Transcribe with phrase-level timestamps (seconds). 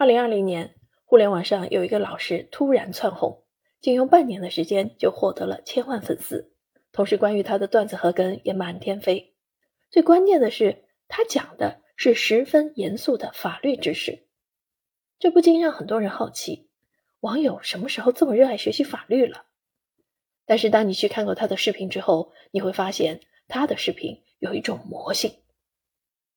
[0.00, 3.42] 二零二零年，互联网上有一个老师突然窜红，
[3.80, 6.52] 仅用半年的时间就获得了千万粉丝，
[6.92, 9.34] 同时关于他的段子和梗也满天飞。
[9.90, 14.22] 最关键的是，他讲的是十分严肃的法律知识，
[15.18, 16.70] 这不禁让很多人好奇：
[17.18, 19.46] 网友什么时候这么热爱学习法律了？
[20.46, 23.18] 但是当你去看过他的视频之后，你会发现
[23.48, 25.32] 他的视频有一种魔性。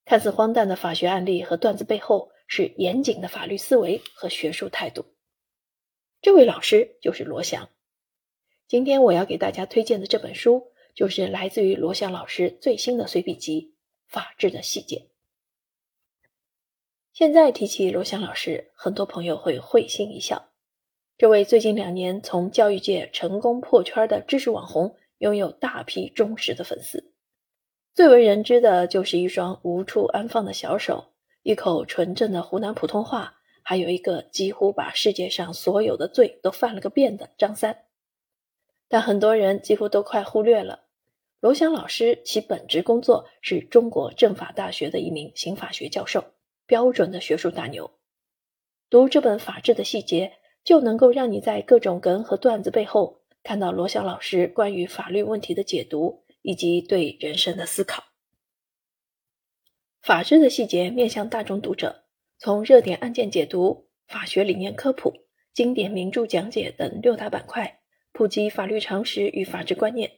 [0.04, 5.05] 看似荒诞的法学案例和段子背后，是严谨的法律思维和学术态度。
[6.21, 7.69] 这位老师就是罗翔。
[8.68, 13.74] 今天我要给大家推荐的这本书，就是来自于罗翔老师最新的随笔集
[14.11, 14.97] 《法治的细节》。
[17.14, 20.49] 现在提起罗翔老师，很多朋友会会心一笑。
[21.18, 27.13] 这位最近两年从教育界成功破圈的知识网红，拥有大批忠实的粉丝。
[27.93, 31.11] 最为人知的就是一双无处安放的小手，
[31.43, 37.85] 一口纯正的湖南普通话，还有一个几乎把世界上所有的罪都犯了个遍的张三。
[38.88, 40.85] 但很多人几乎都快忽略了，
[41.39, 46.23] 罗翔老师其本职工作是中国政法大学的一名刑法学教授，
[46.66, 47.91] 标准的学术大牛。
[48.89, 50.27] 读这本《法治的细节》，
[50.63, 56.23] 就能够让你在各种梗和段子背后，看到罗翔老师关于法律问题的解读。
[56.44, 58.03] 以及对人生的思考。
[60.02, 62.05] 法治的细节面向大众读者，
[62.39, 70.11] 从热点案件解读、法学理念科普、经典名著讲解等六大板块，普及法律常识与法治观念。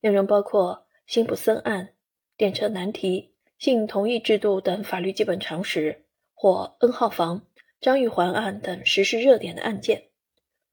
[0.00, 1.94] 内容包括辛普森案、
[2.36, 7.48] 电车难题、性同意制度等法律基本常识，或 N 号房、
[7.80, 10.10] 张玉环案等时事热点的案件，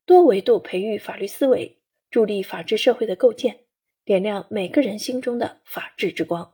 [0.06, 1.80] 多维度培育法律思维，
[2.12, 3.62] 助力法治社会的构建。
[4.06, 6.54] 点亮每个人心中的法治之光。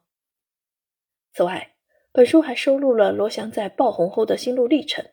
[1.34, 1.76] 此外，
[2.20, 5.06] 本书还收录了罗翔在爆红后的心路历程，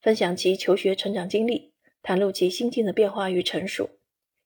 [0.00, 3.90] 分享其求学成长经历，袒露其心境的变化与成熟，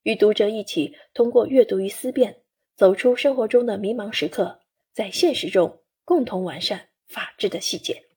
[0.02, 2.38] 与读者一起通过阅读与思辨，
[2.74, 8.07] 走出生活中的迷茫时刻，在现实中共同完善法治的细节。